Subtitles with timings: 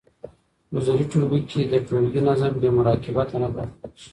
[0.73, 4.07] حضوري ټولګي کي ټولګي نظم بې مراقبت نه پاتې کيږي.